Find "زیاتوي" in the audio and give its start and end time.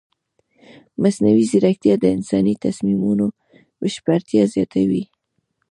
4.53-5.03